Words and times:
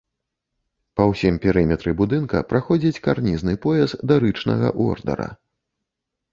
Па 0.99 1.03
ўсім 1.11 1.37
перыметры 1.43 1.91
будынка 2.01 2.41
праходзіць 2.55 3.03
карнізны 3.09 3.53
пояс 3.69 3.97
дарычнага 4.15 4.67
ордара. 4.89 5.33